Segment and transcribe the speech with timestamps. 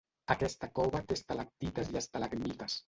[0.35, 2.79] Aquesta cova té estalactites i estalagmites.